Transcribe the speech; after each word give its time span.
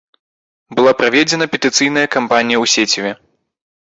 Была 0.77 0.93
праведзена 1.01 1.45
петыцыйная 1.55 2.07
кампанія 2.19 2.57
ў 2.63 2.75
сеціве. 2.77 3.11